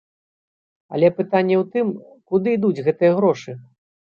Але 0.97 1.07
пытанне 1.19 1.55
ў 1.59 1.65
тым, 1.75 1.85
куды 2.33 2.57
ідуць 2.57 2.83
гэтыя 2.89 3.13
грошы? 3.23 3.57